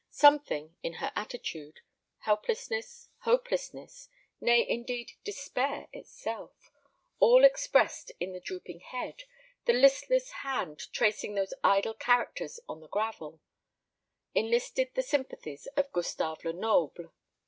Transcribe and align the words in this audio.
Something 0.09 0.73
in 0.81 0.93
her 0.93 1.11
attitude 1.15 1.81
helplessness, 2.21 3.09
hopelessness, 3.19 4.09
nay 4.39 4.67
indeed, 4.67 5.11
despair 5.23 5.89
itself, 5.93 6.71
all 7.19 7.43
expressed 7.45 8.11
in 8.19 8.33
the 8.33 8.39
drooping 8.39 8.79
head, 8.79 9.25
the 9.65 9.73
listless 9.73 10.31
hand 10.41 10.91
tracing 10.91 11.35
those 11.35 11.53
idle 11.63 11.93
characters 11.93 12.59
on 12.67 12.79
the 12.79 12.87
gravel 12.87 13.41
enlisted 14.33 14.89
the 14.95 15.03
sympathies 15.03 15.67
of 15.77 15.91
Gustave 15.91 16.43
Lenoble. 16.47 17.11